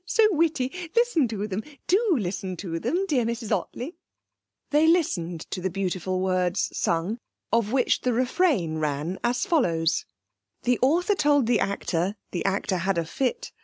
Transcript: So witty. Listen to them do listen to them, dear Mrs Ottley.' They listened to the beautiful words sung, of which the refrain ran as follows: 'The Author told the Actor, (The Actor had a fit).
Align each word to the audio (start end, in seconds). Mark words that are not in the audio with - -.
So 0.07 0.23
witty. 0.33 0.71
Listen 0.95 1.27
to 1.27 1.47
them 1.47 1.61
do 1.85 2.03
listen 2.17 2.57
to 2.57 2.79
them, 2.79 3.05
dear 3.05 3.23
Mrs 3.23 3.51
Ottley.' 3.55 3.97
They 4.71 4.87
listened 4.87 5.41
to 5.51 5.61
the 5.61 5.69
beautiful 5.69 6.21
words 6.21 6.75
sung, 6.75 7.19
of 7.51 7.71
which 7.71 8.01
the 8.01 8.11
refrain 8.11 8.79
ran 8.79 9.19
as 9.23 9.45
follows: 9.45 10.07
'The 10.63 10.79
Author 10.81 11.13
told 11.13 11.45
the 11.45 11.59
Actor, 11.59 12.15
(The 12.31 12.43
Actor 12.45 12.77
had 12.77 12.97
a 12.97 13.05
fit). 13.05 13.51